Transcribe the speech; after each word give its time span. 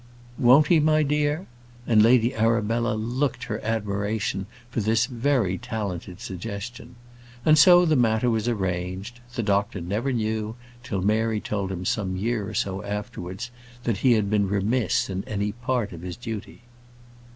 "Won't 0.39 0.65
he, 0.69 0.79
my 0.79 1.03
dear?" 1.03 1.45
And 1.85 2.01
Lady 2.01 2.33
Arabella 2.33 2.95
looked 2.95 3.43
her 3.43 3.63
admiration 3.63 4.47
for 4.71 4.79
this 4.79 5.05
very 5.05 5.59
talented 5.59 6.19
suggestion. 6.19 6.95
And 7.45 7.55
so 7.55 7.85
that 7.85 7.95
matter 7.95 8.27
was 8.27 8.47
arranged. 8.47 9.19
The 9.35 9.43
doctor 9.43 9.79
never 9.79 10.11
knew, 10.11 10.55
till 10.81 11.03
Mary 11.03 11.39
told 11.39 11.71
him 11.71 11.85
some 11.85 12.17
year 12.17 12.49
or 12.49 12.55
so 12.55 12.83
afterwards, 12.83 13.51
that 13.83 13.97
he 13.97 14.13
had 14.13 14.27
been 14.27 14.47
remiss 14.49 15.07
in 15.07 15.23
any 15.27 15.51
part 15.51 15.91
of 15.93 16.01
his 16.01 16.17
duty. 16.17 16.63